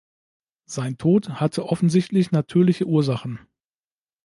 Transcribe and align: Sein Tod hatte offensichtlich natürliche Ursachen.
Sein 0.65 0.97
Tod 0.97 1.29
hatte 1.29 1.67
offensichtlich 1.67 2.31
natürliche 2.31 2.87
Ursachen. 2.87 3.37